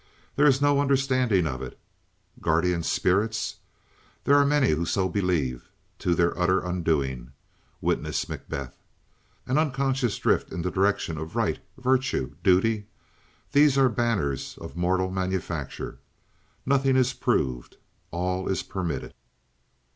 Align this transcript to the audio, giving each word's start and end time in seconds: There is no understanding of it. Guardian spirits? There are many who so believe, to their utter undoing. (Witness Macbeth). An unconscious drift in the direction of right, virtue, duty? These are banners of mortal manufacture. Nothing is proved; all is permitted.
There 0.35 0.47
is 0.47 0.63
no 0.63 0.79
understanding 0.79 1.45
of 1.45 1.61
it. 1.61 1.77
Guardian 2.41 2.81
spirits? 2.81 3.57
There 4.23 4.33
are 4.35 4.43
many 4.47 4.71
who 4.71 4.83
so 4.83 5.07
believe, 5.07 5.69
to 5.99 6.15
their 6.15 6.35
utter 6.39 6.59
undoing. 6.59 7.33
(Witness 7.81 8.27
Macbeth). 8.27 8.79
An 9.45 9.59
unconscious 9.59 10.17
drift 10.17 10.51
in 10.51 10.63
the 10.63 10.71
direction 10.71 11.19
of 11.19 11.35
right, 11.35 11.59
virtue, 11.77 12.33
duty? 12.41 12.87
These 13.51 13.77
are 13.77 13.89
banners 13.89 14.57
of 14.59 14.75
mortal 14.75 15.11
manufacture. 15.11 15.99
Nothing 16.65 16.95
is 16.95 17.13
proved; 17.13 17.77
all 18.09 18.47
is 18.49 18.63
permitted. 18.63 19.13